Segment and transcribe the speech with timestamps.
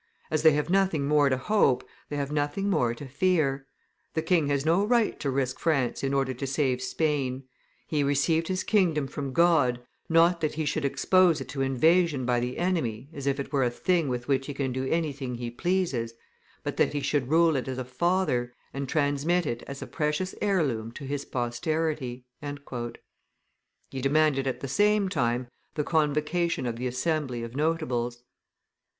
[0.31, 3.67] As they have nothing more to hope, they have nothing more to fear.
[4.15, 7.43] The king has no right to risk France in order to save Spain;
[7.85, 9.79] he received his kingdom from God,
[10.09, 13.61] not that he should expose it to invasion by the enemy, as if it were
[13.63, 16.15] a thing with which he can do anything he pleases,
[16.63, 20.33] but that he should rule it as a father, and transmit it as a precious
[20.41, 22.25] heirloom to his posterity."
[23.91, 28.23] He demanded at the same time the convocation of the assembly of notables.